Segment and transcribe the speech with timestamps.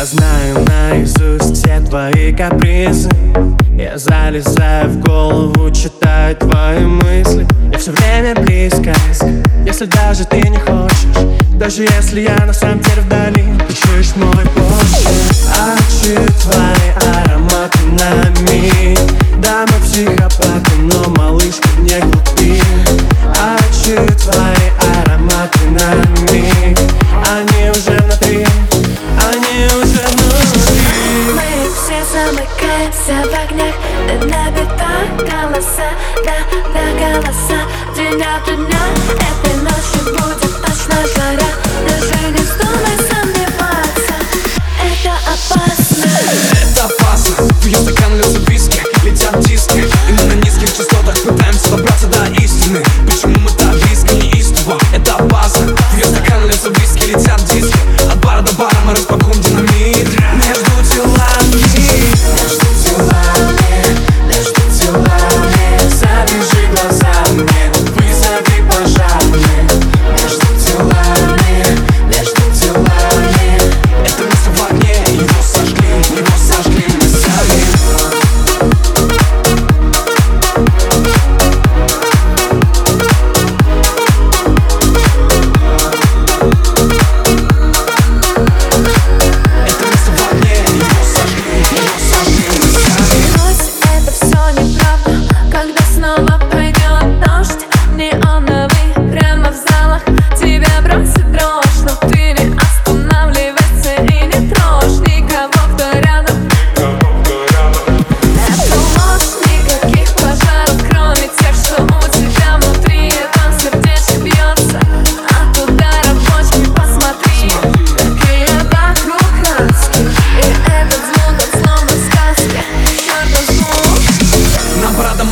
[0.00, 3.10] Я знаю наизусть все твои капризы.
[3.76, 7.46] Я залезаю в голову, читаю твои мысли.
[7.70, 8.94] Я все время близко,
[9.66, 11.36] если даже ты не хочешь.
[11.52, 13.44] Даже если я на самом деле вдали.
[13.68, 16.19] Ты чуешь мой почерк А чую
[32.80, 33.74] замыкаемся в огнях
[34.06, 35.90] До набита голоса,
[36.24, 36.36] да,
[36.72, 37.60] да, голоса
[37.94, 38.80] День ото дня.
[39.16, 41.50] Этой ночью будет точно жара
[41.86, 42.39] Даже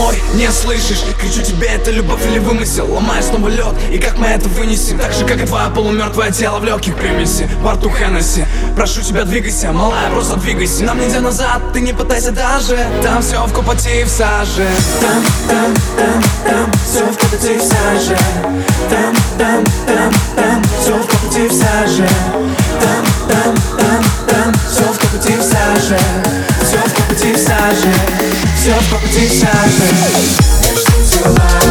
[0.00, 1.02] Домой, не слышишь.
[1.20, 2.90] Кричу тебе, это любовь или вымысел?
[2.90, 6.58] Ломаю снова лед, и как мы это вынесем Так же, как и твое полумертвое тело
[6.58, 7.46] в легких примеси.
[7.60, 8.46] Во рту Хеннесси.
[8.74, 10.84] Прошу тебя, двигайся, малая, просто двигайся.
[10.84, 12.78] Нам нельзя назад, ты не пытайся даже.
[13.02, 14.66] Там все в купоте и в саже.
[15.02, 18.16] Там, там, там, там, все в копоти в саже.
[18.88, 22.08] Там, там, там, там, все в копоти в саже.
[22.80, 26.19] Там, там, там, там, все в копоти в саже
[28.90, 29.78] property size.
[30.62, 31.69] Never since your life.